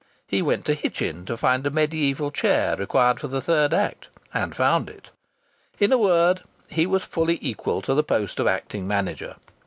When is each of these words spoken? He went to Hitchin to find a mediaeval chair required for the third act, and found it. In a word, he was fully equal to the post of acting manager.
He 0.27 0.41
went 0.41 0.65
to 0.65 0.73
Hitchin 0.73 1.25
to 1.25 1.37
find 1.37 1.63
a 1.63 1.69
mediaeval 1.69 2.31
chair 2.31 2.75
required 2.75 3.19
for 3.19 3.27
the 3.27 3.39
third 3.39 3.71
act, 3.71 4.09
and 4.33 4.55
found 4.55 4.89
it. 4.89 5.11
In 5.79 5.91
a 5.91 5.97
word, 5.99 6.41
he 6.71 6.87
was 6.87 7.03
fully 7.03 7.37
equal 7.39 7.83
to 7.83 7.93
the 7.93 8.01
post 8.01 8.39
of 8.39 8.47
acting 8.47 8.87
manager. 8.87 9.35